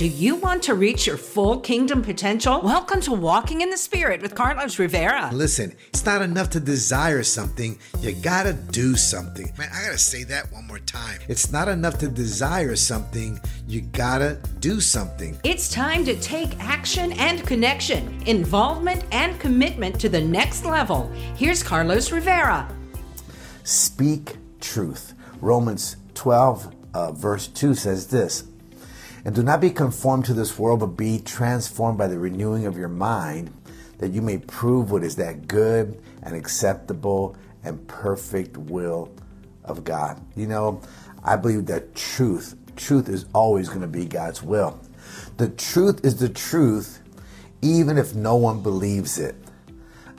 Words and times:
Do 0.00 0.06
you 0.06 0.36
want 0.36 0.62
to 0.62 0.72
reach 0.72 1.06
your 1.06 1.18
full 1.18 1.60
kingdom 1.60 2.00
potential? 2.00 2.62
Welcome 2.62 3.02
to 3.02 3.12
Walking 3.12 3.60
in 3.60 3.68
the 3.68 3.76
Spirit 3.76 4.22
with 4.22 4.34
Carlos 4.34 4.78
Rivera. 4.78 5.28
Listen, 5.30 5.76
it's 5.88 6.06
not 6.06 6.22
enough 6.22 6.48
to 6.52 6.58
desire 6.58 7.22
something, 7.22 7.78
you 8.00 8.12
gotta 8.12 8.54
do 8.54 8.96
something. 8.96 9.52
Man, 9.58 9.68
I 9.70 9.84
gotta 9.84 9.98
say 9.98 10.24
that 10.24 10.50
one 10.52 10.66
more 10.66 10.78
time. 10.78 11.20
It's 11.28 11.52
not 11.52 11.68
enough 11.68 11.98
to 11.98 12.08
desire 12.08 12.76
something, 12.76 13.38
you 13.68 13.82
gotta 13.82 14.38
do 14.60 14.80
something. 14.80 15.38
It's 15.44 15.68
time 15.68 16.06
to 16.06 16.18
take 16.18 16.58
action 16.60 17.12
and 17.12 17.46
connection, 17.46 18.22
involvement 18.24 19.04
and 19.12 19.38
commitment 19.38 20.00
to 20.00 20.08
the 20.08 20.22
next 20.22 20.64
level. 20.64 21.12
Here's 21.36 21.62
Carlos 21.62 22.10
Rivera. 22.10 22.66
Speak 23.64 24.38
truth. 24.62 25.12
Romans 25.42 25.96
12, 26.14 26.74
uh, 26.94 27.12
verse 27.12 27.48
2 27.48 27.74
says 27.74 28.06
this. 28.06 28.44
And 29.24 29.34
do 29.34 29.42
not 29.42 29.60
be 29.60 29.70
conformed 29.70 30.24
to 30.26 30.34
this 30.34 30.58
world, 30.58 30.80
but 30.80 30.96
be 30.96 31.18
transformed 31.20 31.98
by 31.98 32.06
the 32.06 32.18
renewing 32.18 32.66
of 32.66 32.76
your 32.76 32.88
mind, 32.88 33.52
that 33.98 34.12
you 34.12 34.22
may 34.22 34.38
prove 34.38 34.90
what 34.90 35.04
is 35.04 35.16
that 35.16 35.46
good 35.46 36.00
and 36.22 36.34
acceptable 36.34 37.36
and 37.62 37.86
perfect 37.86 38.56
will 38.56 39.12
of 39.64 39.84
God. 39.84 40.20
You 40.36 40.46
know, 40.46 40.80
I 41.22 41.36
believe 41.36 41.66
that 41.66 41.94
truth, 41.94 42.56
truth 42.76 43.08
is 43.08 43.26
always 43.34 43.68
going 43.68 43.82
to 43.82 43.86
be 43.86 44.06
God's 44.06 44.42
will. 44.42 44.80
The 45.36 45.48
truth 45.48 46.04
is 46.04 46.16
the 46.16 46.28
truth, 46.28 47.02
even 47.62 47.98
if 47.98 48.14
no 48.14 48.36
one 48.36 48.62
believes 48.62 49.18
it. 49.18 49.34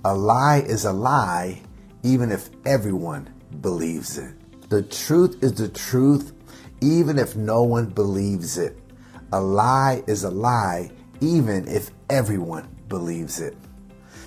A 0.06 0.16
lie 0.16 0.60
is 0.60 0.86
a 0.86 0.94
lie, 0.94 1.62
even 2.04 2.32
if 2.32 2.50
everyone 2.66 3.30
believes 3.62 4.18
it. 4.18 4.34
The 4.70 4.84
truth 4.84 5.44
is 5.44 5.54
the 5.54 5.70
truth, 5.70 6.34
even 6.82 7.20
if 7.20 7.36
no 7.36 7.64
one 7.64 7.88
believes 7.88 8.58
it. 8.58 8.81
A 9.34 9.40
lie 9.40 10.04
is 10.08 10.26
a 10.26 10.30
lie, 10.30 10.92
even 11.22 11.66
if 11.68 11.92
everyone 12.10 12.68
believes 12.90 13.40
it. 13.40 13.56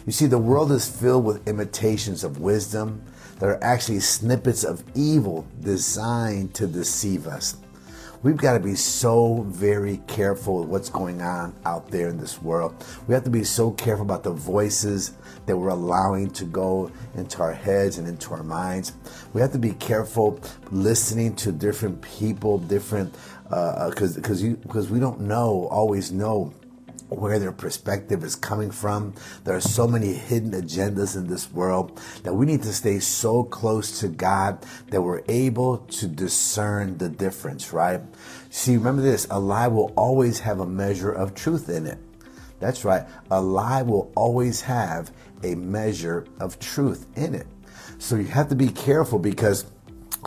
You 0.07 0.13
see, 0.13 0.27
the 0.27 0.39
world 0.39 0.73
is 0.73 0.89
filled 0.89 1.25
with 1.25 1.47
imitations 1.47 2.25
of 2.25 2.41
wisdom 2.41 3.03
that 3.39 3.47
are 3.47 3.63
actually 3.63 4.01
snippets 4.01 4.65
of 4.65 4.83
evil 4.95 5.47
designed 5.61 6.55
to 6.55 6.67
deceive 6.67 7.27
us. 7.27 7.57
We've 8.25 8.39
got 8.39 8.55
to 8.55 8.61
be 8.61 8.75
so 8.75 9.43
very 9.49 9.99
careful 10.07 10.61
with 10.61 10.69
what's 10.71 10.89
going 10.89 11.21
on 11.21 11.55
out 11.67 11.91
there 11.91 12.09
in 12.09 12.17
this 12.17 12.41
world. 12.41 12.75
We 13.07 13.13
have 13.13 13.23
to 13.25 13.31
be 13.31 13.45
so 13.45 13.71
careful 13.73 14.07
about 14.07 14.23
the 14.23 14.33
voices 14.33 15.13
that 15.45 15.55
we're 15.55 15.69
allowing 15.69 16.31
to 16.31 16.47
go 16.47 16.91
into 17.15 17.43
our 17.43 17.53
heads 17.53 17.99
and 17.99 18.09
into 18.09 18.33
our 18.33 18.43
minds. 18.43 18.95
We 19.35 19.43
have 19.43 19.53
to 19.53 19.59
be 19.59 19.73
careful 19.73 20.41
listening 20.71 21.37
to 21.37 21.53
different 21.53 22.01
people, 22.01 22.57
different 22.57 23.15
because 23.43 24.17
uh, 24.17 24.21
because 24.21 24.43
you 24.43 24.57
because 24.57 24.89
we 24.89 25.01
don't 25.01 25.21
know 25.21 25.69
always 25.71 26.11
know 26.11 26.55
where 27.17 27.39
their 27.39 27.53
perspective 27.53 28.25
is 28.25 28.35
coming 28.37 28.71
from. 28.71 29.15
There 29.45 29.57
are 29.57 29.61
so 29.61 29.87
many 29.87 30.13
hidden 30.13 30.53
agendas 30.53 31.17
in 31.17 31.29
this 31.29 31.51
world 31.53 32.01
that 32.23 32.35
we 32.35 32.47
need 32.47 32.63
to 32.63 32.73
stay 32.73 32.99
so 32.99 33.45
close 33.45 34.01
to 34.01 34.09
God 34.09 34.65
that 34.91 35.03
we're 35.03 35.23
able 35.29 35.79
to 35.79 36.07
discern 36.07 36.99
the 36.99 37.09
difference, 37.09 37.73
right? 37.73 38.01
See, 38.51 38.77
remember 38.77 39.03
this 39.03 39.27
a 39.31 39.39
lie 39.39 39.69
will 39.69 39.93
always 39.97 40.41
have 40.41 40.61
a 40.61 40.67
measure 40.67 41.13
of 41.13 41.35
truth 41.35 41.69
in 41.69 41.87
it. 41.87 41.99
That's 42.61 42.85
right. 42.85 43.05
A 43.31 43.41
lie 43.41 43.83
will 43.83 44.13
always 44.15 44.63
have 44.63 45.13
a 45.43 45.55
measure 45.55 46.27
of 46.41 46.59
truth 46.59 47.07
in 47.17 47.35
it. 47.35 47.47
So 47.99 48.17
you 48.17 48.25
have 48.25 48.49
to 48.49 48.55
be 48.55 48.69
careful 48.69 49.19
because 49.19 49.67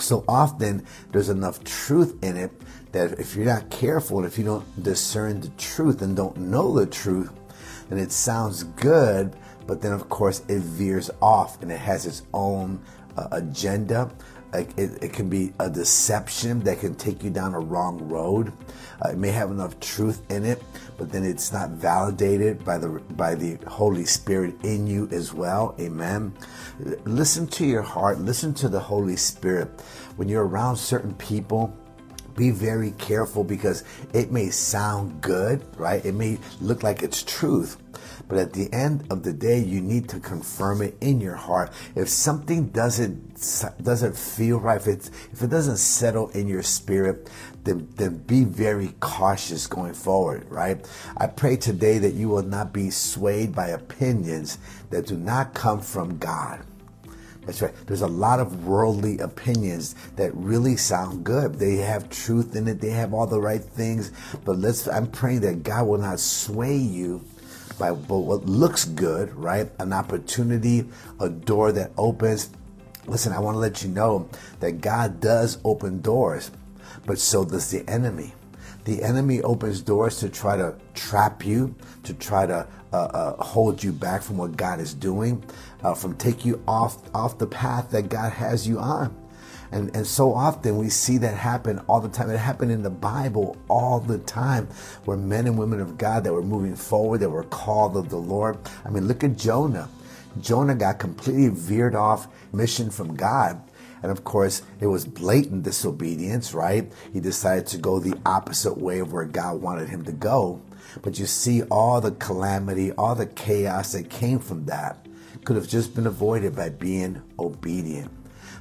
so 0.02 0.24
often 0.28 0.86
there's 1.12 1.30
enough 1.30 1.64
truth 1.64 2.22
in 2.24 2.38
it 2.38 2.52
that 2.92 3.20
if 3.20 3.36
you're 3.36 3.46
not 3.46 3.70
careful 3.70 4.26
if 4.26 4.38
you 4.38 4.44
don't 4.44 4.84
discern 4.84 5.42
the 5.42 5.50
truth 5.58 6.02
and 6.02 6.16
don't 6.16 6.38
know 6.38 6.74
the 6.74 6.86
truth, 6.86 7.32
then 7.90 8.00
it 8.00 8.12
sounds 8.12 8.64
good, 8.64 9.36
but 9.66 9.82
then 9.82 9.92
of 9.92 10.10
course 10.10 10.42
it 10.48 10.60
veers 10.62 11.10
off 11.22 11.62
and 11.62 11.72
it 11.72 11.80
has 11.80 12.06
its 12.06 12.24
own 12.34 12.82
uh, 13.18 13.28
agenda. 13.32 14.12
It, 14.54 15.04
it, 15.04 15.14
can 15.14 15.30
be 15.30 15.54
a 15.60 15.70
deception 15.70 16.62
that 16.62 16.80
can 16.80 16.96
take 16.96 17.22
you 17.22 17.30
down 17.30 17.54
a 17.54 17.60
wrong 17.60 18.08
road. 18.08 18.54
Uh, 19.04 19.10
it 19.10 19.18
may 19.18 19.30
have 19.30 19.52
enough 19.52 19.80
truth 19.80 20.22
in 20.32 20.46
it, 20.46 20.64
but 20.98 21.12
then 21.12 21.24
it's 21.24 21.52
not 21.54 21.70
validated 21.70 22.64
by 22.66 22.78
the 22.78 22.88
by 23.16 23.36
the 23.36 23.58
Holy 23.68 24.06
Spirit 24.06 24.56
in 24.64 24.88
you 24.88 25.08
as 25.12 25.34
well. 25.34 25.76
Amen. 25.80 26.34
Listen 27.06 27.48
to 27.48 27.66
your 27.66 27.82
heart. 27.82 28.20
Listen 28.20 28.54
to 28.56 28.70
the 28.70 28.80
Holy 28.80 29.16
Spirit 29.16 29.70
when 30.16 30.28
you're 30.28 30.46
around 30.46 30.78
certain 30.78 31.14
people 31.16 31.76
be 32.38 32.52
very 32.52 32.92
careful 32.92 33.44
because 33.44 33.84
it 34.14 34.32
may 34.32 34.50
sound 34.50 35.20
good, 35.22 35.66
right? 35.76 36.06
It 36.06 36.14
may 36.14 36.38
look 36.62 36.84
like 36.84 37.02
it's 37.02 37.24
truth, 37.24 37.78
but 38.30 38.38
at 38.38 38.54
the 38.54 38.72
end 38.72 39.06
of 39.10 39.24
the 39.24 39.34
day, 39.34 39.60
you 39.60 39.82
need 39.82 40.08
to 40.10 40.20
confirm 40.20 40.82
it 40.82 40.96
in 41.02 41.20
your 41.20 41.36
heart. 41.36 41.74
If 41.96 42.08
something 42.08 42.68
doesn't 42.68 43.26
doesn't 43.84 44.16
feel 44.16 44.60
right, 44.60 44.80
if 44.80 44.88
it 44.88 45.10
if 45.34 45.42
it 45.42 45.50
doesn't 45.50 45.78
settle 45.78 46.30
in 46.30 46.48
your 46.48 46.64
spirit, 46.64 47.30
then 47.68 47.88
then 47.96 48.18
be 48.20 48.44
very 48.44 48.94
cautious 49.00 49.68
going 49.68 49.94
forward, 49.94 50.50
right? 50.50 50.84
I 51.18 51.28
pray 51.28 51.58
today 51.58 51.98
that 52.00 52.14
you 52.14 52.30
will 52.30 52.44
not 52.44 52.74
be 52.74 52.90
swayed 52.90 53.54
by 53.54 53.68
opinions 53.68 54.58
that 54.90 55.08
do 55.08 55.18
not 55.18 55.54
come 55.54 55.82
from 55.82 56.18
God. 56.18 56.62
That's 57.48 57.62
right. 57.62 57.74
There's 57.86 58.02
a 58.02 58.08
lot 58.08 58.42
of 58.42 58.66
worldly 58.66 59.20
opinions 59.20 59.96
that 60.18 60.36
really 60.36 60.76
sound 60.76 61.24
good. 61.24 61.56
They 61.56 61.78
have 61.78 62.10
truth 62.10 62.58
in 62.58 62.68
it. 62.68 62.82
They 62.82 62.90
have 62.90 63.14
all 63.14 63.26
the 63.26 63.40
right 63.40 63.64
things. 63.64 64.12
But 64.44 64.58
let's, 64.58 64.86
I'm 64.90 65.08
praying 65.08 65.42
that 65.42 65.64
God 65.64 65.88
will 65.88 65.98
not 65.98 66.20
sway 66.20 66.76
you 66.76 67.24
by 67.80 67.92
what 67.92 68.46
looks 68.46 68.84
good, 68.84 69.34
right? 69.34 69.70
An 69.80 69.94
opportunity, 69.94 70.90
a 71.22 71.30
door 71.30 71.72
that 71.72 71.92
opens. 71.98 72.50
Listen, 73.06 73.32
I 73.32 73.40
want 73.40 73.56
to 73.56 73.60
let 73.60 73.82
you 73.82 73.90
know 73.90 74.30
that 74.60 74.82
God 74.82 75.22
does 75.22 75.60
open 75.64 76.02
doors, 76.02 76.52
but 77.08 77.18
so 77.18 77.44
does 77.44 77.72
the 77.72 77.90
enemy. 77.90 78.36
The 78.84 79.02
enemy 79.02 79.42
opens 79.42 79.82
doors 79.82 80.20
to 80.20 80.30
try 80.30 80.56
to 80.58 80.76
trap 80.94 81.44
you, 81.44 81.74
to 82.04 82.14
try 82.14 82.46
to 82.46 82.68
uh, 82.94 82.96
uh, 82.96 83.44
hold 83.44 83.84
you 83.84 83.92
back 83.92 84.22
from 84.22 84.38
what 84.38 84.56
God 84.56 84.80
is 84.80 84.94
doing, 84.94 85.44
uh, 85.84 85.94
from 85.94 86.16
take 86.16 86.46
you 86.46 86.62
off 86.68 86.98
off 87.16 87.38
the 87.38 87.48
path 87.48 87.90
that 87.92 88.10
God 88.10 88.32
has 88.34 88.68
you 88.68 88.78
on. 88.80 89.16
And, 89.72 89.94
and 89.96 90.08
so 90.08 90.34
often 90.34 90.78
we 90.78 90.90
see 90.90 91.18
that 91.18 91.36
happen 91.36 91.80
all 91.88 92.00
the 92.00 92.10
time. 92.10 92.30
It 92.30 92.38
happened 92.38 92.72
in 92.72 92.84
the 92.84 92.90
Bible 92.90 93.58
all 93.68 94.00
the 94.00 94.20
time 94.20 94.68
where 95.04 95.18
men 95.18 95.48
and 95.48 95.58
women 95.58 95.82
of 95.82 95.98
God 95.98 96.24
that 96.24 96.32
were 96.32 96.44
moving 96.44 96.76
forward, 96.76 97.20
that 97.20 97.30
were 97.30 97.44
called 97.44 97.98
of 97.98 98.10
the 98.10 98.18
Lord. 98.18 98.58
I 98.86 98.90
mean, 98.90 99.08
look 99.08 99.24
at 99.24 99.36
Jonah. 99.38 99.90
Jonah 100.40 100.76
got 100.76 101.00
completely 101.00 101.50
veered 101.50 101.96
off 101.96 102.28
mission 102.54 102.90
from 102.90 103.16
God. 103.16 103.62
And 104.04 104.12
of 104.12 104.24
course, 104.24 104.62
it 104.80 104.88
was 104.88 105.06
blatant 105.06 105.64
disobedience, 105.64 106.54
right? 106.54 106.92
He 107.12 107.20
decided 107.20 107.68
to 107.68 107.78
go 107.78 108.00
the 108.00 108.20
opposite 108.26 108.78
way 108.78 109.00
of 109.00 109.14
where 109.14 109.26
God 109.26 109.62
wanted 109.62 109.90
him 109.90 110.06
to 110.06 110.12
go. 110.12 110.62
But 111.02 111.20
you 111.20 111.26
see 111.26 111.64
all 111.64 112.02
the 112.02 112.12
calamity, 112.12 112.92
all 112.92 113.16
the 113.16 113.26
chaos 113.26 113.92
that 113.94 114.10
came 114.10 114.40
from 114.40 114.66
that 114.66 115.06
could 115.44 115.56
have 115.56 115.68
just 115.68 115.96
been 115.96 116.08
avoided 116.08 116.56
by 116.56 116.70
being 116.70 117.22
obedient. 117.40 118.12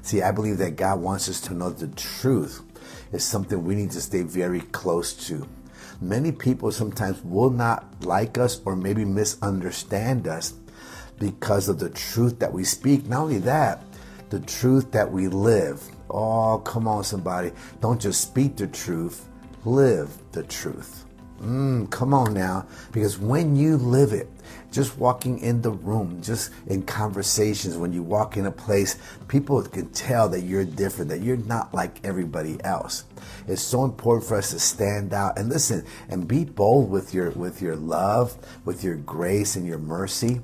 See, 0.03 0.23
I 0.23 0.31
believe 0.31 0.59
that 0.59 0.77
God 0.77 1.01
wants 1.01 1.29
us 1.29 1.41
to 1.43 1.55
know 1.55 1.71
the 1.71 1.89
truth 1.89 2.63
is 3.13 3.25
something 3.25 3.65
we 3.65 3.75
need 3.75 3.91
to 3.93 4.01
stay 4.01 4.23
very 4.23 4.61
close 4.61 5.13
to. 5.27 5.49
Many 6.01 6.31
people 6.31 6.71
sometimes 6.71 7.23
will 7.23 7.51
not 7.51 8.05
like 8.05 8.39
us 8.39 8.61
or 8.65 8.77
maybe 8.77 9.05
misunderstand 9.05 10.29
us 10.29 10.55
because 11.19 11.69
of 11.69 11.79
the 11.79 11.91
truth 11.91 12.39
that 12.39 12.53
we 12.53 12.65
speak. 12.65 13.07
Not 13.07 13.23
only 13.23 13.39
that, 13.39 13.83
the 14.31 14.41
truth 14.41 14.91
that 14.93 15.11
we 15.11 15.29
live. 15.29 15.83
Oh, 16.11 16.59
come 16.65 16.89
on, 16.89 17.05
somebody. 17.05 17.53
Don't 17.81 18.01
just 18.01 18.21
speak 18.21 18.57
the 18.57 18.67
truth, 18.67 19.29
live 19.65 20.11
the 20.33 20.43
truth. 20.45 21.05
Mm, 21.43 21.91
come 21.91 22.15
on 22.15 22.33
now. 22.33 22.67
Because 22.93 23.19
when 23.19 23.57
you 23.57 23.77
live 23.77 24.13
it, 24.13 24.29
just 24.73 24.99
walking 24.99 25.39
in 25.41 25.61
the 25.63 25.71
room, 25.71 26.21
just 26.23 26.51
in 26.67 26.83
conversations, 26.83 27.77
when 27.77 27.93
you 27.93 28.03
walk 28.03 28.37
in 28.37 28.47
a 28.47 28.51
place, 28.51 28.97
people 29.29 29.63
can 29.63 29.89
tell 29.91 30.29
that 30.31 30.43
you're 30.43 30.65
different, 30.65 31.11
that 31.11 31.21
you're 31.21 31.37
not 31.37 31.75
like 31.75 32.01
everybody 32.05 32.63
else. 32.65 33.05
It's 33.47 33.63
so 33.63 33.85
important 33.85 34.27
for 34.27 34.37
us 34.37 34.51
to 34.51 34.59
stand 34.59 35.13
out 35.13 35.39
and 35.39 35.49
listen 35.49 35.85
and 36.09 36.27
be 36.27 36.45
bold 36.45 36.91
with 36.91 37.13
your 37.13 37.31
with 37.31 37.61
your 37.61 37.77
love, 37.77 38.37
with 38.65 38.83
your 38.83 38.97
grace 38.97 39.57
and 39.57 39.67
your 39.67 39.79
mercy 39.79 40.41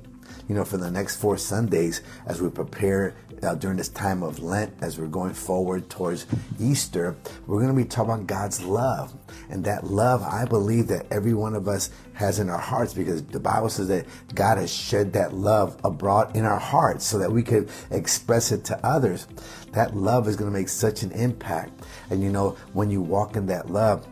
you 0.47 0.55
know, 0.55 0.65
for 0.65 0.77
the 0.77 0.91
next 0.91 1.17
four 1.17 1.37
Sundays 1.37 2.01
as 2.25 2.41
we 2.41 2.49
prepare 2.49 3.15
uh, 3.41 3.55
during 3.55 3.77
this 3.77 3.89
time 3.89 4.23
of 4.23 4.39
Lent, 4.39 4.73
as 4.81 4.97
we're 4.97 5.07
going 5.07 5.33
forward 5.33 5.89
towards 5.89 6.25
Easter, 6.59 7.15
we're 7.45 7.61
going 7.61 7.75
to 7.75 7.81
be 7.81 7.87
talking 7.87 8.13
about 8.13 8.27
God's 8.27 8.63
love. 8.63 9.13
And 9.49 9.65
that 9.65 9.85
love, 9.85 10.21
I 10.23 10.45
believe 10.45 10.87
that 10.87 11.07
every 11.11 11.33
one 11.33 11.55
of 11.55 11.67
us 11.67 11.89
has 12.13 12.39
in 12.39 12.49
our 12.49 12.59
hearts 12.59 12.93
because 12.93 13.23
the 13.23 13.39
Bible 13.39 13.69
says 13.69 13.87
that 13.89 14.05
God 14.33 14.57
has 14.57 14.73
shed 14.73 15.13
that 15.13 15.33
love 15.33 15.79
abroad 15.83 16.35
in 16.35 16.45
our 16.45 16.59
hearts 16.59 17.05
so 17.05 17.19
that 17.19 17.31
we 17.31 17.43
could 17.43 17.69
express 17.91 18.51
it 18.51 18.63
to 18.65 18.85
others. 18.85 19.27
That 19.71 19.95
love 19.95 20.27
is 20.27 20.35
going 20.35 20.51
to 20.51 20.57
make 20.57 20.69
such 20.69 21.03
an 21.03 21.11
impact. 21.11 21.83
And 22.09 22.21
you 22.21 22.31
know, 22.31 22.51
when 22.73 22.89
you 22.89 23.01
walk 23.01 23.35
in 23.35 23.47
that 23.47 23.69
love, 23.69 24.07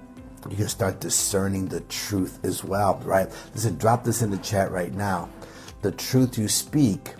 you 0.50 0.56
can 0.56 0.68
start 0.68 1.00
discerning 1.00 1.68
the 1.68 1.82
truth 1.82 2.40
as 2.44 2.64
well, 2.64 3.00
right? 3.06 3.30
Listen, 3.54 3.78
drop 3.78 4.04
this 4.04 4.22
in 4.24 4.32
the 4.32 4.38
chat 4.38 4.72
right 4.72 4.94
now. 4.94 5.30
The 5.82 5.92
truth 5.92 6.38
you 6.38 6.48
speak 6.48 7.16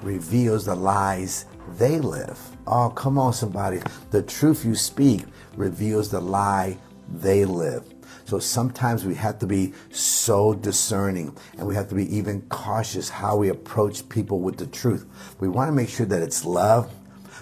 reveals 0.00 0.64
the 0.64 0.74
lies 0.74 1.44
they 1.76 1.98
live. 1.98 2.40
Oh, 2.66 2.88
come 2.88 3.18
on, 3.18 3.34
somebody. 3.34 3.80
The 4.10 4.22
truth 4.22 4.64
you 4.64 4.74
speak 4.74 5.24
reveals 5.54 6.10
the 6.10 6.20
lie 6.20 6.78
they 7.12 7.44
live. 7.44 7.84
So 8.24 8.38
sometimes 8.38 9.04
we 9.04 9.14
have 9.16 9.38
to 9.40 9.46
be 9.46 9.74
so 9.90 10.54
discerning 10.54 11.36
and 11.58 11.66
we 11.66 11.74
have 11.74 11.88
to 11.90 11.94
be 11.94 12.16
even 12.16 12.40
cautious 12.48 13.10
how 13.10 13.36
we 13.36 13.50
approach 13.50 14.08
people 14.08 14.40
with 14.40 14.56
the 14.56 14.66
truth. 14.66 15.06
We 15.38 15.48
want 15.48 15.68
to 15.68 15.72
make 15.72 15.90
sure 15.90 16.06
that 16.06 16.22
it's 16.22 16.44
love 16.44 16.90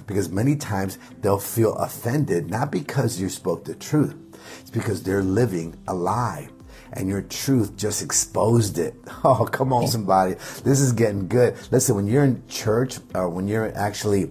because 0.09 0.29
many 0.29 0.57
times 0.57 0.99
they'll 1.21 1.39
feel 1.39 1.75
offended, 1.77 2.51
not 2.51 2.73
because 2.73 3.21
you 3.21 3.29
spoke 3.29 3.65
the 3.65 3.77
truth, 3.77 4.17
it's 4.61 4.71
because 4.71 5.05
they're 5.05 5.23
living 5.23 5.77
a 5.87 5.95
lie 5.95 6.49
and 6.95 7.09
your 7.09 7.23
truth 7.23 7.77
just 7.77 8.03
exposed 8.03 8.79
it. 8.79 8.95
Oh, 9.27 9.47
come 9.47 9.73
on, 9.73 9.87
somebody. 9.89 10.35
This 10.65 10.81
is 10.81 10.93
getting 10.93 11.29
good. 11.29 11.57
Listen, 11.71 11.97
when 11.97 12.07
you're 12.07 12.25
in 12.25 12.47
church 12.47 12.99
or 13.15 13.31
when 13.31 13.49
you're 13.49 13.75
actually 13.75 14.31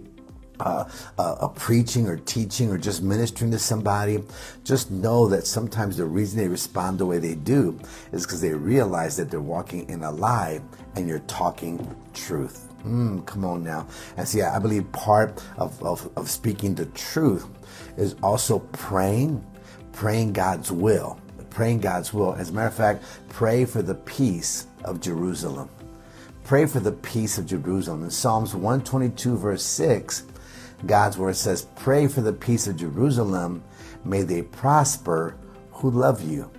uh, 0.60 0.86
uh, 1.18 1.48
preaching 1.50 2.08
or 2.08 2.18
teaching 2.18 2.70
or 2.70 2.78
just 2.78 3.02
ministering 3.02 3.50
to 3.52 3.60
somebody, 3.60 4.24
just 4.64 4.92
know 4.92 5.28
that 5.28 5.48
sometimes 5.48 5.98
the 5.98 6.06
reason 6.06 6.40
they 6.40 6.48
respond 6.48 7.00
the 7.00 7.06
way 7.06 7.18
they 7.18 7.36
do 7.36 7.80
is 8.12 8.26
because 8.26 8.40
they 8.40 8.54
realize 8.54 9.18
that 9.18 9.32
they're 9.32 9.42
walking 9.42 9.90
in 9.90 10.04
a 10.04 10.12
lie 10.12 10.62
and 10.96 11.08
you're 11.08 11.20
talking 11.20 11.96
truth. 12.14 12.70
Mm, 12.86 13.26
come 13.26 13.46
on 13.46 13.64
now. 13.64 13.88
And 14.18 14.28
see, 14.28 14.42
I 14.42 14.60
believe 14.60 14.90
part 14.92 15.44
of, 15.58 15.82
of, 15.82 16.10
of 16.18 16.30
speaking 16.30 16.76
the 16.76 16.86
truth 16.88 17.48
is 17.98 18.16
also 18.22 18.60
praying, 18.60 19.44
praying 19.92 20.34
God's 20.34 20.72
will. 20.72 21.20
Praying 21.54 21.82
God's 21.82 22.14
will. 22.14 22.34
As 22.34 22.50
a 22.50 22.54
matter 22.54 22.68
of 22.68 22.74
fact, 22.74 23.04
pray 23.30 23.66
for 23.66 23.82
the 23.82 23.96
peace 23.96 24.68
of 24.84 25.00
Jerusalem. 25.00 25.70
Pray 26.44 26.66
for 26.66 26.80
the 26.80 26.92
peace 26.92 27.38
of 27.38 27.46
Jerusalem. 27.46 28.04
In 28.04 28.10
Psalms 28.10 28.54
122, 28.54 29.38
verse 29.38 29.64
6, 29.64 30.24
God's 30.86 31.18
word 31.18 31.36
says, 31.36 31.68
Pray 31.76 32.08
for 32.08 32.22
the 32.22 32.34
peace 32.34 32.68
of 32.68 32.76
Jerusalem. 32.76 33.64
May 34.04 34.24
they 34.24 34.42
prosper 34.42 35.38
who 35.72 35.92
love 35.92 36.22
you. 36.28 36.50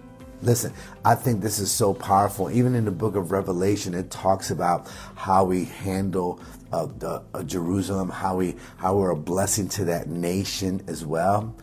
Listen, 0.42 0.72
I 1.04 1.14
think 1.14 1.40
this 1.40 1.58
is 1.58 1.70
so 1.70 1.92
powerful. 1.92 2.50
Even 2.50 2.74
in 2.74 2.84
the 2.84 2.90
book 2.90 3.16
of 3.16 3.32
Revelation, 3.32 3.94
it 3.94 4.10
talks 4.10 4.50
about 4.50 4.90
how 5.14 5.44
we 5.44 5.64
handle 5.64 6.40
uh, 6.72 6.86
the, 6.98 7.22
uh, 7.32 7.42
Jerusalem, 7.42 8.10
how 8.10 8.36
we 8.36 8.56
how 8.76 8.96
we're 8.96 9.10
a 9.10 9.16
blessing 9.16 9.68
to 9.70 9.86
that 9.86 10.08
nation 10.08 10.82
as 10.86 11.04
well. 11.04 11.54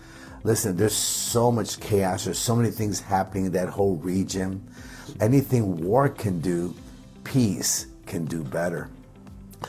Listen, 0.43 0.75
there's 0.75 0.95
so 0.95 1.51
much 1.51 1.79
chaos. 1.79 2.25
There's 2.25 2.39
so 2.39 2.55
many 2.55 2.71
things 2.71 2.99
happening 2.99 3.45
in 3.45 3.51
that 3.53 3.69
whole 3.69 3.97
region. 3.97 4.67
Anything 5.19 5.83
war 5.85 6.09
can 6.09 6.39
do, 6.39 6.73
peace 7.23 7.87
can 8.05 8.25
do 8.25 8.43
better. 8.43 8.89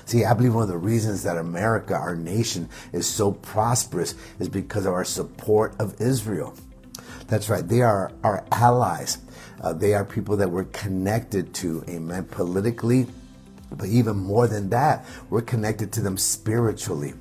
See, 0.07 0.25
I 0.25 0.33
believe 0.33 0.55
one 0.55 0.63
of 0.63 0.69
the 0.71 0.79
reasons 0.79 1.23
that 1.25 1.37
America, 1.37 1.95
our 1.95 2.17
nation, 2.17 2.69
is 2.93 3.07
so 3.07 3.33
prosperous 3.33 4.15
is 4.39 4.49
because 4.49 4.87
of 4.87 4.95
our 4.95 5.05
support 5.05 5.75
of 5.79 6.01
Israel. 6.01 6.55
That's 7.29 7.51
right. 7.51 7.67
They 7.67 7.83
are 7.83 8.11
our 8.25 8.45
allies. 8.51 9.19
Uh, 9.61 9.73
they 9.75 9.95
are 9.95 10.05
people 10.05 10.37
that 10.39 10.51
we're 10.51 10.65
connected 10.65 11.55
to, 11.55 11.85
amen, 11.89 12.25
politically, 12.25 13.07
but 13.71 13.89
even 13.89 14.17
more 14.17 14.49
than 14.49 14.71
that, 14.71 15.05
we're 15.31 15.43
connected 15.43 15.93
to 15.93 16.01
them 16.01 16.17
spiritually. 16.19 17.15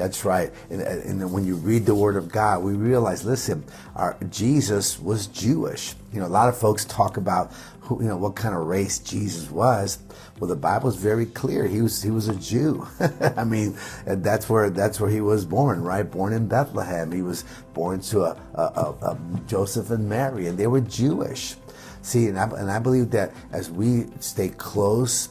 That's 0.00 0.24
right. 0.24 0.50
And, 0.70 0.80
and, 0.80 1.30
when 1.30 1.44
you 1.44 1.56
read 1.56 1.84
the 1.84 1.94
Word 1.94 2.16
of 2.16 2.32
God, 2.32 2.62
we 2.62 2.72
realize, 2.72 3.22
listen, 3.22 3.62
our, 3.94 4.16
Jesus 4.30 4.98
was 4.98 5.26
Jewish. 5.26 5.94
You 6.10 6.20
know, 6.20 6.26
a 6.26 6.28
lot 6.28 6.48
of 6.48 6.56
folks 6.56 6.86
talk 6.86 7.18
about 7.18 7.52
who, 7.80 8.00
you 8.02 8.08
know, 8.08 8.16
what 8.16 8.34
kind 8.34 8.54
of 8.54 8.66
race 8.66 8.98
Jesus 8.98 9.50
was. 9.50 9.98
Well, 10.38 10.48
the 10.48 10.56
Bible 10.56 10.88
is 10.88 10.96
very 10.96 11.26
clear. 11.26 11.66
He 11.66 11.82
was 11.82 12.02
he 12.02 12.10
was 12.10 12.28
a 12.28 12.34
Jew. 12.36 12.88
I 13.36 13.44
mean, 13.44 13.76
that's 14.06 14.48
where 14.48 14.70
that's 14.70 14.98
where 14.98 15.10
he 15.10 15.20
was 15.20 15.44
born, 15.44 15.84
right? 15.84 16.10
Born 16.10 16.32
in 16.32 16.48
Bethlehem. 16.48 17.12
He 17.12 17.20
was 17.20 17.44
born 17.74 18.00
to 18.00 18.22
a, 18.22 18.40
a, 18.54 18.62
a, 18.62 19.08
a 19.10 19.18
Joseph 19.46 19.90
and 19.90 20.08
Mary, 20.08 20.46
and 20.46 20.56
they 20.56 20.66
were 20.66 20.80
Jewish. 20.80 21.56
See, 22.00 22.28
and 22.28 22.38
I, 22.38 22.44
and 22.44 22.70
I 22.70 22.78
believe 22.78 23.10
that 23.10 23.34
as 23.52 23.70
we 23.70 24.06
stay 24.20 24.48
close 24.48 25.28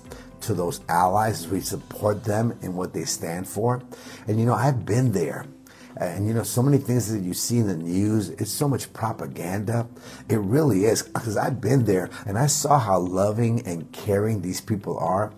to 0.49 0.55
those 0.55 0.81
allies, 0.89 1.45
as 1.45 1.47
we 1.47 1.61
support 1.61 2.23
them 2.23 2.57
in 2.63 2.73
what 2.73 2.91
they 2.91 3.05
stand 3.05 3.47
for, 3.47 3.83
and 4.27 4.39
you 4.39 4.45
know, 4.47 4.55
I've 4.55 4.83
been 4.83 5.11
there. 5.11 5.45
And 5.95 6.27
you 6.27 6.33
know, 6.33 6.43
so 6.43 6.63
many 6.63 6.77
things 6.77 7.11
that 7.11 7.21
you 7.21 7.33
see 7.33 7.57
in 7.57 7.67
the 7.67 7.75
news, 7.75 8.29
it's 8.29 8.51
so 8.51 8.67
much 8.67 8.91
propaganda. 8.93 9.87
It 10.27 10.39
really 10.39 10.85
is. 10.85 11.03
Because 11.03 11.37
I've 11.37 11.59
been 11.59 11.83
there 11.85 12.09
and 12.25 12.37
I 12.37 12.47
saw 12.47 12.79
how 12.79 12.99
loving 12.99 13.65
and 13.67 13.91
caring 13.91 14.41
these 14.41 14.61
people 14.61 14.97
are. 14.97 15.33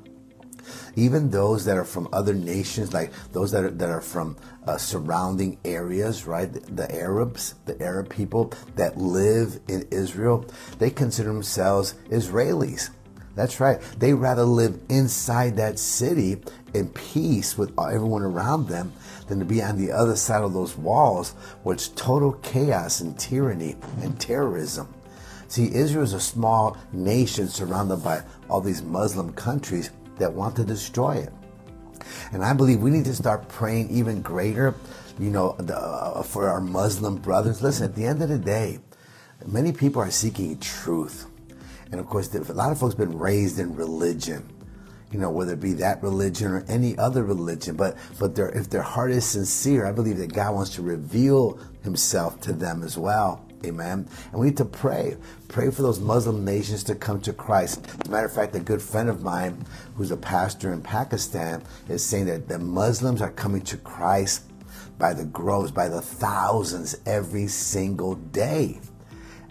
Even 0.96 1.31
those 1.31 1.66
that 1.66 1.78
are 1.78 1.86
from 1.86 2.07
other 2.14 2.34
nations, 2.34 2.94
like 2.94 3.12
those 3.31 3.52
that 3.52 3.64
are, 3.64 3.72
that 3.72 3.90
are 3.90 4.02
from 4.02 4.38
uh, 4.68 4.78
surrounding 4.78 5.57
areas, 5.66 6.28
right? 6.28 6.52
The, 6.52 6.60
the 6.60 6.96
Arabs, 6.96 7.56
the 7.66 7.81
Arab 7.81 8.10
people 8.10 8.54
that 8.75 8.98
live 8.98 9.60
in 9.68 9.88
Israel, 9.90 10.46
they 10.78 10.90
consider 10.90 11.34
themselves 11.34 11.96
Israelis. 12.10 12.92
That's 13.36 13.60
right. 13.60 13.80
They 13.98 14.13
rather 14.13 14.44
live 14.44 14.80
inside 14.89 15.56
that 15.57 15.80
city 15.80 16.38
in 16.74 16.89
peace 16.89 17.57
with 17.57 17.78
everyone 17.80 18.24
around 18.24 18.68
them 18.68 18.92
than 19.28 19.39
to 19.39 19.45
be 19.45 19.62
on 19.62 19.78
the 19.78 19.92
other 19.92 20.16
side 20.16 20.44
of 20.44 20.54
those 20.54 20.78
walls 20.78 21.31
where 21.63 21.74
it's 21.74 21.88
total 21.89 22.33
chaos 22.44 23.00
and 23.01 23.18
tyranny 23.18 23.75
and 24.01 24.19
terrorism. 24.19 24.94
See, 25.48 25.74
Israel 25.74 26.04
is 26.04 26.13
a 26.13 26.19
small 26.19 26.78
nation 26.92 27.48
surrounded 27.48 28.04
by 28.04 28.24
all 28.50 28.62
these 28.62 28.81
Muslim 28.81 29.33
countries 29.33 29.92
that 30.18 30.31
want 30.31 30.56
to 30.57 30.63
destroy 30.63 31.16
it. 31.16 31.33
And 32.31 32.44
I 32.44 32.54
believe 32.54 32.81
we 32.81 32.92
need 32.92 33.06
to 33.06 33.16
start 33.16 33.48
praying 33.48 33.89
even 33.89 34.22
greater, 34.22 34.75
you 35.19 35.30
know, 35.30 35.56
the, 35.60 35.78
uh, 35.78 36.24
for 36.24 36.50
our 36.50 36.62
Muslim 36.62 37.18
brothers. 37.18 37.62
Listen, 37.62 37.86
at 37.86 37.95
the 37.95 38.06
end 38.06 38.22
of 38.22 38.30
the 38.30 38.38
day, 38.38 38.80
many 39.45 39.72
people 39.72 40.01
are 40.01 40.12
seeking 40.12 40.57
truth. 40.60 41.28
And 41.92 42.00
of 42.00 42.08
course, 42.08 42.34
a 42.34 42.54
lot 42.54 42.72
of 42.72 42.80
folks 42.80 42.96
have 42.96 43.10
been 43.10 43.18
raised 43.18 43.60
in 43.60 43.76
religion, 43.76 44.50
you 45.12 45.20
know, 45.20 45.30
whether 45.30 45.54
it 45.54 45.60
be 45.60 45.74
that 45.74 46.02
religion 46.02 46.52
or 46.52 46.66
any 46.68 46.98
other 46.98 47.24
religion. 47.24 47.76
But 47.76 47.98
but 48.20 48.38
if 48.38 48.70
their 48.70 48.82
heart 48.82 49.12
is 49.12 49.26
sincere, 49.26 49.86
I 49.86 49.92
believe 49.92 50.18
that 50.18 50.34
God 50.34 50.56
wants 50.56 50.76
to 50.76 50.82
reveal 50.82 51.60
Himself 51.84 52.40
to 52.42 52.54
them 52.54 52.84
as 52.84 52.98
well. 52.98 53.46
Amen. 53.66 54.08
And 54.32 54.42
we 54.42 54.48
need 54.48 54.58
to 54.58 54.66
pray. 54.66 55.18
Pray 55.48 55.70
for 55.70 55.84
those 55.84 56.00
Muslim 56.00 56.44
nations 56.44 56.84
to 56.86 56.96
come 56.96 57.22
to 57.22 57.34
Christ. 57.34 57.86
As 58.02 58.08
a 58.08 58.12
matter 58.12 58.26
of 58.26 58.33
fact, 58.33 58.56
a 58.56 58.60
good 58.60 58.81
friend 58.81 59.07
of 59.07 59.21
mine 59.21 59.66
who's 59.95 60.12
a 60.12 60.18
pastor 60.18 60.74
in 60.74 60.81
Pakistan 60.81 61.62
is 61.88 62.04
saying 62.04 62.26
that 62.26 62.48
the 62.48 62.57
Muslims 62.57 63.21
are 63.21 63.31
coming 63.31 63.62
to 63.64 63.78
Christ 63.78 64.45
by 64.98 65.14
the 65.14 65.26
groves, 65.26 65.71
by 65.71 65.90
the 65.90 66.02
thousands 66.02 66.95
every 67.06 67.48
single 67.48 68.16
day. 68.16 68.80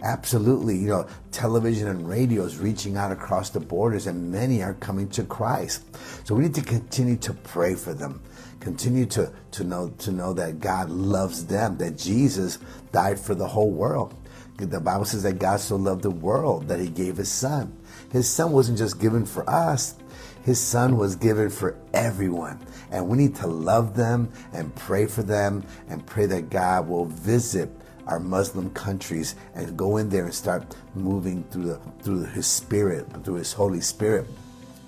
Absolutely. 0.01 0.77
You 0.77 0.87
know, 0.87 1.07
television 1.31 1.87
and 1.87 2.07
radio 2.07 2.43
is 2.43 2.57
reaching 2.57 2.97
out 2.97 3.11
across 3.11 3.51
the 3.51 3.59
borders, 3.59 4.07
and 4.07 4.31
many 4.31 4.63
are 4.63 4.73
coming 4.75 5.07
to 5.09 5.23
Christ. 5.23 5.83
So 6.25 6.33
we 6.33 6.43
need 6.43 6.55
to 6.55 6.61
continue 6.61 7.17
to 7.17 7.33
pray 7.33 7.75
for 7.75 7.93
them. 7.93 8.21
Continue 8.59 9.05
to, 9.07 9.31
to 9.51 9.63
know 9.63 9.89
to 9.99 10.11
know 10.11 10.33
that 10.33 10.59
God 10.59 10.89
loves 10.89 11.45
them, 11.45 11.77
that 11.77 11.97
Jesus 11.97 12.59
died 12.91 13.19
for 13.19 13.35
the 13.35 13.47
whole 13.47 13.71
world. 13.71 14.15
The 14.57 14.79
Bible 14.79 15.05
says 15.05 15.23
that 15.23 15.39
God 15.39 15.59
so 15.59 15.75
loved 15.75 16.03
the 16.03 16.11
world 16.11 16.67
that 16.67 16.79
he 16.79 16.87
gave 16.87 17.17
his 17.17 17.31
son. 17.31 17.75
His 18.11 18.29
son 18.29 18.51
wasn't 18.51 18.77
just 18.77 18.99
given 18.99 19.25
for 19.25 19.49
us, 19.49 19.95
his 20.43 20.59
son 20.59 20.97
was 20.97 21.15
given 21.15 21.49
for 21.49 21.77
everyone. 21.93 22.59
And 22.91 23.07
we 23.07 23.17
need 23.17 23.35
to 23.37 23.47
love 23.47 23.95
them 23.95 24.31
and 24.53 24.75
pray 24.75 25.05
for 25.05 25.23
them 25.23 25.63
and 25.87 26.05
pray 26.05 26.25
that 26.27 26.49
God 26.49 26.87
will 26.87 27.05
visit 27.05 27.69
our 28.07 28.19
Muslim 28.19 28.69
countries 28.71 29.35
and 29.55 29.77
go 29.77 29.97
in 29.97 30.09
there 30.09 30.25
and 30.25 30.33
start 30.33 30.75
moving 30.95 31.43
through 31.51 31.65
the 31.65 31.79
through 32.01 32.25
His 32.25 32.47
Spirit, 32.47 33.07
through 33.23 33.35
His 33.35 33.53
Holy 33.53 33.81
Spirit. 33.81 34.27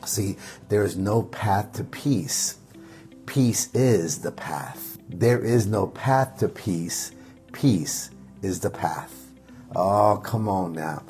See, 0.05 0.37
there 0.69 0.83
is 0.83 0.97
no 0.97 1.23
path 1.23 1.73
to 1.73 1.83
peace. 1.83 2.57
Peace 3.25 3.73
is 3.73 4.19
the 4.19 4.31
path. 4.31 4.97
There 5.09 5.39
is 5.39 5.65
no 5.67 5.87
path 5.87 6.37
to 6.39 6.49
peace. 6.49 7.11
Peace 7.51 8.09
is 8.41 8.59
the 8.59 8.69
path. 8.69 9.31
Oh, 9.75 10.19
come 10.23 10.49
on 10.49 10.73
now. 10.73 11.03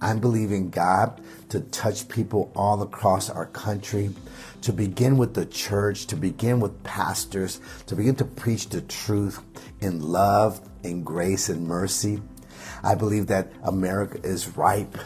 I'm 0.00 0.20
believing 0.20 0.70
God 0.70 1.20
to 1.48 1.60
touch 1.60 2.08
people 2.08 2.50
all 2.54 2.82
across 2.82 3.30
our 3.30 3.46
country, 3.46 4.10
to 4.62 4.72
begin 4.72 5.16
with 5.16 5.34
the 5.34 5.46
church, 5.46 6.06
to 6.06 6.16
begin 6.16 6.60
with 6.60 6.82
pastors, 6.82 7.60
to 7.86 7.94
begin 7.94 8.16
to 8.16 8.24
preach 8.24 8.68
the 8.68 8.80
truth 8.80 9.40
in 9.80 10.00
love, 10.00 10.60
in 10.82 11.02
grace, 11.04 11.48
and 11.48 11.66
mercy. 11.66 12.20
I 12.82 12.94
believe 12.94 13.26
that 13.28 13.52
America 13.62 14.18
is 14.22 14.56
ripe 14.56 14.96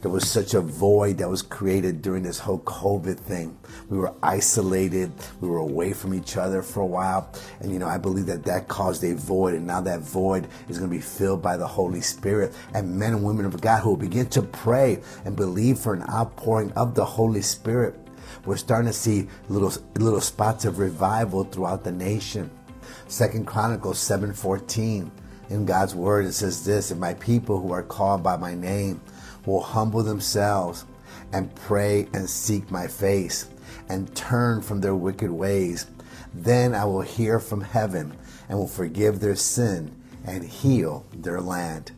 there 0.00 0.10
was 0.10 0.28
such 0.28 0.54
a 0.54 0.60
void 0.60 1.18
that 1.18 1.28
was 1.28 1.42
created 1.42 2.02
during 2.02 2.22
this 2.22 2.38
whole 2.38 2.60
COVID 2.60 3.18
thing. 3.18 3.58
We 3.88 3.98
were 3.98 4.14
isolated. 4.22 5.12
We 5.40 5.48
were 5.48 5.58
away 5.58 5.92
from 5.92 6.14
each 6.14 6.36
other 6.36 6.62
for 6.62 6.80
a 6.80 6.86
while. 6.86 7.32
And, 7.60 7.72
you 7.72 7.78
know, 7.78 7.88
I 7.88 7.98
believe 7.98 8.26
that 8.26 8.44
that 8.44 8.68
caused 8.68 9.02
a 9.02 9.14
void. 9.14 9.54
And 9.54 9.66
now 9.66 9.80
that 9.80 10.00
void 10.00 10.46
is 10.68 10.78
going 10.78 10.90
to 10.90 10.96
be 10.96 11.02
filled 11.02 11.42
by 11.42 11.56
the 11.56 11.66
Holy 11.66 12.00
Spirit 12.00 12.54
and 12.74 12.96
men 12.96 13.12
and 13.12 13.24
women 13.24 13.44
of 13.44 13.60
God 13.60 13.80
who 13.80 13.90
will 13.90 13.96
begin 13.96 14.28
to 14.30 14.42
pray 14.42 15.00
and 15.24 15.34
believe 15.34 15.78
for 15.78 15.94
an 15.94 16.08
outpouring 16.08 16.72
of 16.72 16.94
the 16.94 17.04
Holy 17.04 17.42
Spirit. 17.42 17.96
We're 18.44 18.56
starting 18.56 18.86
to 18.86 18.96
see 18.96 19.26
little, 19.48 19.72
little 19.96 20.20
spots 20.20 20.64
of 20.64 20.78
revival 20.78 21.44
throughout 21.44 21.82
the 21.82 21.92
nation. 21.92 22.50
Second 23.08 23.46
Chronicles 23.46 23.98
7:14 23.98 25.10
in 25.48 25.64
God's 25.64 25.94
word 25.94 26.26
it 26.26 26.32
says 26.32 26.64
this, 26.64 26.90
and 26.90 27.00
my 27.00 27.14
people 27.14 27.60
who 27.60 27.72
are 27.72 27.82
called 27.82 28.22
by 28.22 28.36
my 28.36 28.54
name 28.54 29.00
will 29.46 29.62
humble 29.62 30.02
themselves 30.02 30.84
and 31.32 31.54
pray 31.54 32.08
and 32.12 32.28
seek 32.28 32.70
my 32.70 32.86
face 32.86 33.48
and 33.88 34.14
turn 34.14 34.60
from 34.60 34.80
their 34.80 34.94
wicked 34.94 35.30
ways. 35.30 35.86
Then 36.34 36.74
I 36.74 36.84
will 36.84 37.00
hear 37.00 37.40
from 37.40 37.62
heaven 37.62 38.16
and 38.48 38.58
will 38.58 38.68
forgive 38.68 39.20
their 39.20 39.36
sin 39.36 39.94
and 40.24 40.44
heal 40.44 41.06
their 41.12 41.40
land. 41.40 41.92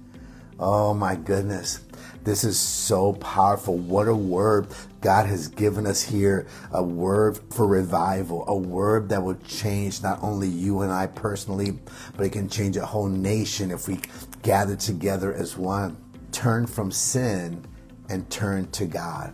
Oh 0.58 0.94
my 0.94 1.16
goodness. 1.16 1.80
This 2.22 2.44
is 2.44 2.58
so 2.58 3.14
powerful. 3.14 3.78
What 3.78 4.06
a 4.06 4.14
word 4.14 4.66
God 5.00 5.26
has 5.26 5.48
given 5.48 5.86
us 5.86 6.02
here. 6.02 6.46
A 6.72 6.82
word 6.82 7.40
for 7.50 7.66
revival, 7.66 8.44
a 8.46 8.56
word 8.56 9.08
that 9.08 9.22
will 9.22 9.38
change 9.46 10.02
not 10.02 10.22
only 10.22 10.48
you 10.48 10.82
and 10.82 10.92
I 10.92 11.06
personally, 11.06 11.78
but 12.16 12.26
it 12.26 12.32
can 12.32 12.48
change 12.48 12.76
a 12.76 12.84
whole 12.84 13.08
nation 13.08 13.70
if 13.70 13.88
we 13.88 14.00
gather 14.42 14.76
together 14.76 15.32
as 15.32 15.56
one. 15.56 15.96
Turn 16.30 16.66
from 16.66 16.92
sin 16.92 17.64
and 18.10 18.28
turn 18.28 18.70
to 18.72 18.84
God. 18.84 19.32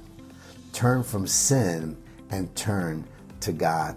Turn 0.73 1.03
from 1.03 1.27
sin 1.27 1.97
and 2.31 2.55
turn 2.55 3.05
to 3.41 3.53
God. 3.53 3.97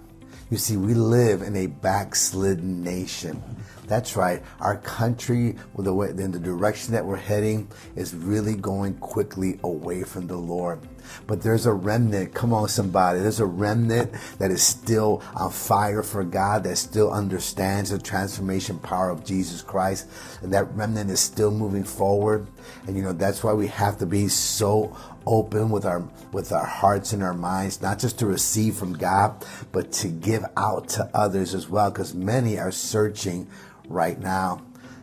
You 0.49 0.57
see, 0.57 0.77
we 0.77 0.95
live 0.95 1.43
in 1.43 1.55
a 1.55 1.67
backslidden 1.67 2.83
nation. 2.83 3.41
That's 3.85 4.15
right. 4.15 4.41
Our 4.59 4.77
country, 4.77 5.55
the 5.77 5.93
way, 5.93 6.09
in 6.09 6.31
the 6.31 6.39
direction 6.39 6.93
that 6.93 7.05
we're 7.05 7.17
heading, 7.17 7.67
is 7.95 8.15
really 8.15 8.55
going 8.55 8.95
quickly 8.95 9.59
away 9.63 10.03
from 10.03 10.27
the 10.27 10.37
Lord. 10.37 10.79
But 11.27 11.41
there's 11.41 11.65
a 11.65 11.73
remnant. 11.73 12.33
Come 12.33 12.53
on, 12.53 12.67
somebody. 12.69 13.19
There's 13.19 13.39
a 13.39 13.45
remnant 13.45 14.13
that 14.37 14.51
is 14.51 14.61
still 14.61 15.23
on 15.35 15.51
fire 15.51 16.03
for 16.03 16.23
God, 16.23 16.63
that 16.63 16.77
still 16.77 17.11
understands 17.11 17.89
the 17.89 17.99
transformation 17.99 18.79
power 18.79 19.09
of 19.09 19.25
Jesus 19.25 19.61
Christ. 19.61 20.07
And 20.41 20.53
that 20.53 20.71
remnant 20.75 21.09
is 21.09 21.19
still 21.19 21.51
moving 21.51 21.83
forward. 21.83 22.47
And 22.85 22.95
you 22.95 23.03
know, 23.03 23.13
that's 23.13 23.43
why 23.43 23.53
we 23.53 23.67
have 23.67 23.97
to 23.99 24.05
be 24.05 24.27
so 24.27 24.95
open 25.25 25.69
with 25.69 25.85
our 25.85 26.03
with 26.31 26.51
our 26.51 26.65
hearts 26.65 27.13
and 27.13 27.23
our 27.23 27.33
minds, 27.33 27.81
not 27.81 27.99
just 27.99 28.19
to 28.19 28.25
receive 28.25 28.75
from 28.75 28.93
God, 28.93 29.45
but 29.71 29.91
to 29.93 30.07
give 30.07 30.45
out 30.57 30.89
to 30.89 31.09
others 31.13 31.53
as 31.53 31.67
well, 31.69 31.91
because 31.91 32.13
many 32.13 32.57
are 32.57 32.71
searching 32.71 33.47
right 33.87 34.19
now. 34.19 34.61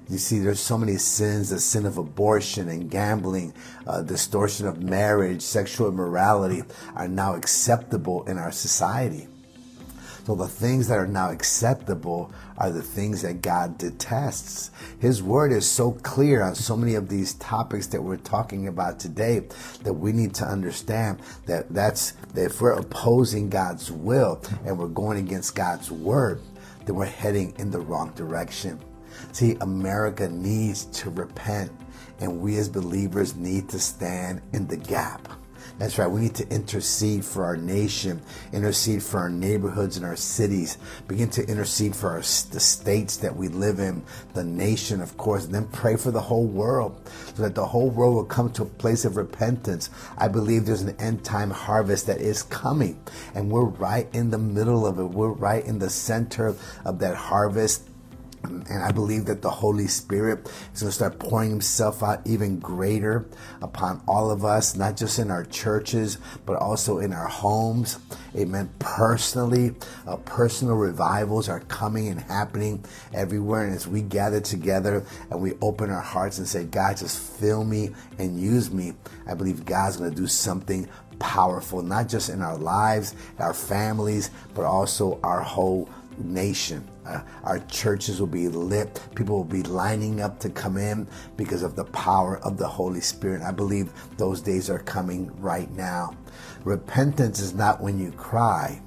You 0.08 0.18
see, 0.18 0.38
there's 0.38 0.60
so 0.60 0.78
many 0.78 0.98
sins 0.98 1.50
the 1.50 1.58
sin 1.58 1.84
of 1.84 1.98
abortion 1.98 2.68
and 2.68 2.88
gambling, 2.88 3.52
uh, 3.88 4.02
distortion 4.02 4.68
of 4.68 4.80
marriage, 4.80 5.42
sexual 5.42 5.88
immorality 5.88 6.62
are 6.94 7.08
now 7.08 7.34
acceptable 7.34 8.24
in 8.26 8.38
our 8.38 8.52
society. 8.52 9.26
So 10.26 10.34
the 10.34 10.48
things 10.48 10.88
that 10.88 10.98
are 10.98 11.06
now 11.06 11.30
acceptable 11.30 12.32
are 12.58 12.70
the 12.70 12.82
things 12.82 13.22
that 13.22 13.42
God 13.42 13.78
detests. 13.78 14.72
His 14.98 15.22
word 15.22 15.52
is 15.52 15.70
so 15.70 15.92
clear 15.92 16.42
on 16.42 16.56
so 16.56 16.76
many 16.76 16.96
of 16.96 17.08
these 17.08 17.34
topics 17.34 17.86
that 17.86 18.02
we're 18.02 18.16
talking 18.16 18.66
about 18.66 18.98
today 18.98 19.46
that 19.84 19.92
we 19.92 20.10
need 20.10 20.34
to 20.34 20.44
understand 20.44 21.20
that 21.46 21.72
that's 21.72 22.10
that 22.34 22.46
if 22.46 22.60
we're 22.60 22.72
opposing 22.72 23.48
God's 23.48 23.92
will 23.92 24.42
and 24.64 24.76
we're 24.76 24.88
going 24.88 25.18
against 25.18 25.54
God's 25.54 25.92
word, 25.92 26.40
then 26.86 26.96
we're 26.96 27.04
heading 27.04 27.54
in 27.58 27.70
the 27.70 27.78
wrong 27.78 28.10
direction. 28.16 28.80
See, 29.30 29.56
America 29.60 30.28
needs 30.28 30.86
to 30.86 31.10
repent, 31.10 31.70
and 32.18 32.40
we 32.40 32.56
as 32.56 32.68
believers 32.68 33.36
need 33.36 33.68
to 33.68 33.78
stand 33.78 34.42
in 34.52 34.66
the 34.66 34.76
gap. 34.76 35.28
That's 35.78 35.98
right. 35.98 36.06
We 36.06 36.22
need 36.22 36.34
to 36.36 36.48
intercede 36.48 37.22
for 37.22 37.44
our 37.44 37.56
nation, 37.56 38.22
intercede 38.52 39.02
for 39.02 39.18
our 39.18 39.28
neighborhoods 39.28 39.98
and 39.98 40.06
our 40.06 40.16
cities, 40.16 40.78
begin 41.06 41.28
to 41.30 41.46
intercede 41.46 41.94
for 41.94 42.10
our, 42.10 42.20
the 42.20 42.60
states 42.60 43.18
that 43.18 43.36
we 43.36 43.48
live 43.48 43.78
in, 43.78 44.02
the 44.32 44.42
nation, 44.42 45.02
of 45.02 45.18
course, 45.18 45.44
and 45.44 45.54
then 45.54 45.68
pray 45.68 45.96
for 45.96 46.10
the 46.10 46.20
whole 46.20 46.46
world 46.46 46.98
so 47.34 47.42
that 47.42 47.54
the 47.54 47.66
whole 47.66 47.90
world 47.90 48.14
will 48.14 48.24
come 48.24 48.50
to 48.52 48.62
a 48.62 48.66
place 48.66 49.04
of 49.04 49.18
repentance. 49.18 49.90
I 50.16 50.28
believe 50.28 50.64
there's 50.64 50.80
an 50.80 50.96
end 50.98 51.24
time 51.24 51.50
harvest 51.50 52.06
that 52.06 52.22
is 52.22 52.42
coming, 52.42 52.98
and 53.34 53.50
we're 53.50 53.64
right 53.64 54.08
in 54.14 54.30
the 54.30 54.38
middle 54.38 54.86
of 54.86 54.98
it. 54.98 55.04
We're 55.04 55.28
right 55.28 55.64
in 55.64 55.78
the 55.78 55.90
center 55.90 56.56
of 56.86 56.98
that 57.00 57.16
harvest 57.16 57.86
and 58.46 58.82
I 58.82 58.92
believe 58.92 59.26
that 59.26 59.42
the 59.42 59.50
Holy 59.50 59.86
Spirit 59.86 60.48
is 60.72 60.80
going 60.80 60.90
to 60.90 60.92
start 60.92 61.18
pouring 61.18 61.50
Himself 61.50 62.02
out 62.02 62.20
even 62.24 62.58
greater 62.58 63.26
upon 63.60 64.02
all 64.06 64.30
of 64.30 64.44
us, 64.44 64.76
not 64.76 64.96
just 64.96 65.18
in 65.18 65.30
our 65.30 65.44
churches, 65.44 66.18
but 66.44 66.56
also 66.56 66.98
in 66.98 67.12
our 67.12 67.28
homes. 67.28 67.98
Amen. 68.36 68.70
Personally, 68.78 69.74
uh, 70.06 70.16
personal 70.18 70.74
revivals 70.74 71.48
are 71.48 71.60
coming 71.60 72.08
and 72.08 72.20
happening 72.20 72.84
everywhere. 73.12 73.64
And 73.64 73.74
as 73.74 73.86
we 73.86 74.02
gather 74.02 74.40
together 74.40 75.04
and 75.30 75.40
we 75.40 75.54
open 75.60 75.90
our 75.90 76.00
hearts 76.00 76.38
and 76.38 76.46
say, 76.46 76.64
God, 76.64 76.96
just 76.98 77.18
fill 77.18 77.64
me 77.64 77.94
and 78.18 78.38
use 78.40 78.70
me, 78.70 78.94
I 79.26 79.34
believe 79.34 79.64
God's 79.64 79.96
going 79.96 80.10
to 80.10 80.16
do 80.16 80.26
something 80.26 80.88
powerful, 81.18 81.82
not 81.82 82.08
just 82.08 82.28
in 82.28 82.42
our 82.42 82.56
lives, 82.56 83.14
our 83.38 83.54
families, 83.54 84.30
but 84.54 84.64
also 84.64 85.18
our 85.22 85.40
whole 85.40 85.88
nation. 86.18 86.86
Uh, 87.06 87.20
our 87.44 87.58
churches 87.60 88.20
will 88.20 88.26
be 88.26 88.48
lit. 88.48 89.00
People 89.14 89.36
will 89.36 89.44
be 89.44 89.62
lining 89.62 90.20
up 90.20 90.38
to 90.40 90.50
come 90.50 90.76
in 90.76 91.06
because 91.36 91.62
of 91.62 91.76
the 91.76 91.84
power 91.84 92.38
of 92.38 92.56
the 92.56 92.66
Holy 92.66 93.00
Spirit. 93.00 93.42
I 93.42 93.52
believe 93.52 93.92
those 94.16 94.40
days 94.40 94.68
are 94.70 94.78
coming 94.78 95.30
right 95.40 95.70
now. 95.72 96.16
Repentance 96.64 97.40
is 97.40 97.54
not 97.54 97.80
when 97.80 97.98
you 97.98 98.10
cry, 98.12 98.80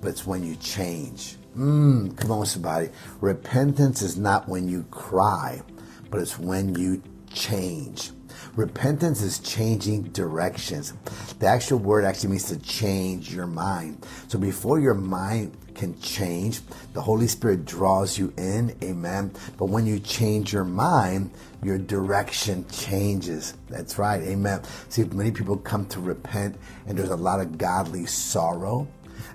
but 0.00 0.08
it's 0.08 0.26
when 0.26 0.44
you 0.44 0.56
change. 0.56 1.36
Mm, 1.56 2.16
come 2.16 2.30
on, 2.30 2.46
somebody. 2.46 2.88
Repentance 3.20 4.02
is 4.02 4.16
not 4.16 4.48
when 4.48 4.66
you 4.66 4.84
cry, 4.90 5.62
but 6.10 6.20
it's 6.20 6.38
when 6.38 6.74
you 6.74 7.02
change. 7.32 8.10
Repentance 8.56 9.22
is 9.22 9.38
changing 9.38 10.02
directions. 10.04 10.92
The 11.38 11.46
actual 11.46 11.78
word 11.78 12.04
actually 12.04 12.30
means 12.30 12.48
to 12.48 12.58
change 12.58 13.34
your 13.34 13.46
mind. 13.46 14.06
So 14.28 14.38
before 14.38 14.80
your 14.80 14.94
mind 14.94 15.56
can 15.74 15.98
change. 16.00 16.60
The 16.92 17.00
Holy 17.00 17.26
Spirit 17.26 17.64
draws 17.64 18.18
you 18.18 18.32
in, 18.36 18.76
amen. 18.82 19.32
But 19.58 19.66
when 19.66 19.86
you 19.86 19.98
change 19.98 20.52
your 20.52 20.64
mind, 20.64 21.30
your 21.62 21.78
direction 21.78 22.66
changes. 22.70 23.54
That's 23.68 23.98
right, 23.98 24.22
amen. 24.22 24.62
See, 24.88 25.04
many 25.04 25.30
people 25.30 25.56
come 25.56 25.86
to 25.86 26.00
repent, 26.00 26.56
and 26.86 26.98
there's 26.98 27.10
a 27.10 27.16
lot 27.16 27.40
of 27.40 27.58
godly 27.58 28.06
sorrow. 28.06 28.86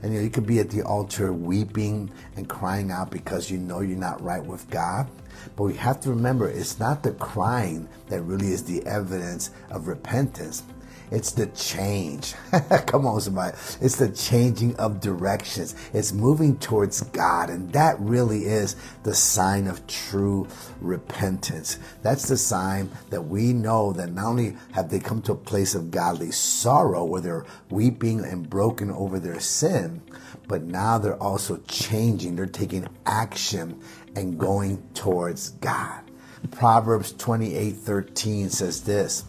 And 0.02 0.14
you, 0.14 0.20
know, 0.20 0.24
you 0.24 0.30
could 0.30 0.46
be 0.46 0.60
at 0.60 0.70
the 0.70 0.84
altar 0.84 1.34
weeping 1.34 2.12
and 2.36 2.48
crying 2.48 2.92
out 2.92 3.10
because 3.10 3.50
you 3.50 3.58
know 3.58 3.80
you're 3.80 3.98
not 3.98 4.22
right 4.22 4.44
with 4.44 4.70
God. 4.70 5.08
But 5.56 5.64
we 5.64 5.74
have 5.76 6.02
to 6.02 6.10
remember 6.10 6.48
it's 6.48 6.80
not 6.80 7.04
the 7.04 7.14
crying 7.14 7.88
that 8.08 8.22
really 8.22 8.52
is 8.52 8.64
the 8.64 8.86
evidence 8.86 9.52
of 9.70 9.88
repentance. 9.88 10.64
It's 11.10 11.32
the 11.32 11.48
change. 11.48 12.34
Come 12.86 13.06
on, 13.06 13.22
somebody. 13.22 13.56
It's 13.80 13.96
the 13.96 14.10
changing 14.10 14.76
of 14.76 15.00
directions. 15.00 15.76
It's 15.94 16.12
moving 16.12 16.58
towards 16.58 17.02
God. 17.02 17.50
And 17.50 17.72
that 17.72 17.98
really 18.00 18.46
is 18.46 18.76
the 19.04 19.14
sign 19.14 19.68
of 19.68 19.86
true 19.88 20.48
repentance. 20.82 21.80
That's 22.02 22.28
the 22.28 22.38
sign 22.38 22.92
that 23.10 23.22
we 23.22 23.54
know 23.54 23.94
that 23.94 24.12
not 24.12 24.28
only 24.28 24.58
have 24.74 24.90
they 24.90 25.00
come 25.00 25.22
to 25.24 25.32
a 25.32 25.38
place 25.38 25.76
of 25.76 25.92
godly 25.92 26.32
sorrow 26.32 27.06
where 27.06 27.22
they're 27.22 27.46
weeping 27.70 28.26
and 28.26 28.50
broken 28.50 28.92
over 28.92 29.20
their 29.20 29.40
sin, 29.40 30.02
but 30.48 30.64
now 30.64 30.98
they're 30.98 31.22
also 31.22 31.58
changing. 31.68 32.36
They're 32.36 32.46
taking 32.48 32.88
action 33.06 33.82
and 34.16 34.38
going 34.38 34.84
towards 34.94 35.50
God. 35.50 36.04
Proverbs 36.52 37.14
28 37.14 37.72
13 37.72 38.50
says 38.50 38.84
this. 38.84 39.24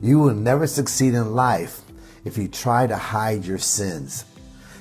You 0.00 0.18
will 0.18 0.34
never 0.34 0.66
succeed 0.66 1.14
in 1.14 1.34
life 1.34 1.80
if 2.24 2.36
you 2.36 2.48
try 2.48 2.86
to 2.86 2.96
hide 2.96 3.44
your 3.44 3.58
sins. 3.58 4.24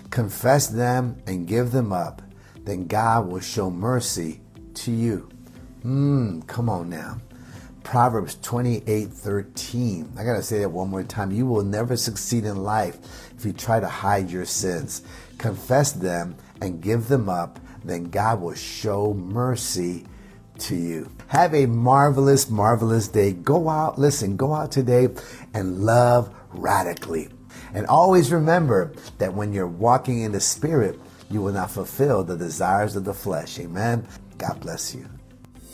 Confess 0.10 0.68
them 0.68 1.22
and 1.28 1.48
give 1.48 1.72
them 1.72 1.94
up, 1.94 2.22
then 2.64 2.88
God 2.88 3.28
will 3.28 3.40
show 3.40 3.70
mercy 3.70 4.42
to 4.76 4.92
you. 4.92 5.30
Hmm, 5.82 6.42
come 6.42 6.70
on 6.70 6.90
now. 6.90 7.18
Proverbs 7.84 8.36
28 8.42 9.10
13. 9.10 10.14
I 10.18 10.24
gotta 10.24 10.42
say 10.42 10.60
that 10.60 10.70
one 10.70 10.90
more 10.90 11.04
time. 11.04 11.32
You 11.32 11.46
will 11.46 11.64
never 11.64 11.96
succeed 11.96 12.44
in 12.44 12.64
life 12.64 12.98
if 13.38 13.46
you 13.46 13.54
try 13.54 13.80
to 13.80 13.88
hide 13.88 14.32
your 14.32 14.46
sins. 14.46 15.04
Confess 15.38 15.92
them 15.92 16.36
and 16.62 16.82
give 16.82 17.08
them 17.08 17.30
up, 17.30 17.60
then 17.84 18.06
God 18.06 18.42
will 18.42 18.56
show 18.56 19.14
mercy 19.14 20.06
to 20.60 20.76
you. 20.76 21.15
Have 21.28 21.54
a 21.54 21.66
marvelous, 21.66 22.50
marvelous 22.50 23.08
day. 23.08 23.34
Go 23.34 23.70
out, 23.70 23.98
listen, 23.98 24.38
go 24.38 24.54
out 24.54 24.72
today 24.72 25.10
and 25.54 25.84
love 25.84 26.34
radically. 26.50 27.30
And 27.74 27.86
always 27.88 28.32
remember 28.32 28.94
that 29.18 29.34
when 29.34 29.52
you're 29.52 29.68
walking 29.68 30.22
in 30.22 30.32
the 30.32 30.40
Spirit, 30.40 31.00
you 31.30 31.42
will 31.42 31.54
not 31.54 31.72
fulfill 31.72 32.24
the 32.24 32.38
desires 32.38 32.96
of 32.96 33.04
the 33.04 33.14
flesh. 33.14 33.60
Amen. 33.60 34.08
God 34.38 34.60
bless 34.62 34.94
you. 34.94 35.10